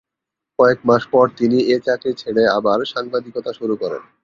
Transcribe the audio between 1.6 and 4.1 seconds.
এ চাকরি ছেড়ে আবার সাংবাদিকতা শুরু করেন।